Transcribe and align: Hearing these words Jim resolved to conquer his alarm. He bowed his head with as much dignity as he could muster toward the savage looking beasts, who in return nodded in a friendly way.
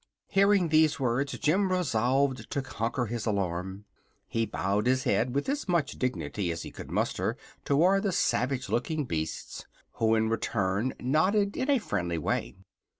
Hearing 0.29 0.69
these 0.69 0.99
words 0.99 1.37
Jim 1.37 1.71
resolved 1.71 2.49
to 2.49 2.63
conquer 2.63 3.05
his 3.05 3.27
alarm. 3.27 3.85
He 4.27 4.47
bowed 4.47 4.87
his 4.87 5.03
head 5.03 5.35
with 5.35 5.47
as 5.47 5.69
much 5.69 5.91
dignity 5.99 6.49
as 6.51 6.63
he 6.63 6.71
could 6.71 6.89
muster 6.89 7.37
toward 7.65 8.01
the 8.01 8.11
savage 8.11 8.67
looking 8.67 9.05
beasts, 9.05 9.67
who 9.99 10.15
in 10.15 10.27
return 10.27 10.95
nodded 10.99 11.55
in 11.55 11.69
a 11.69 11.77
friendly 11.77 12.17
way. 12.17 12.55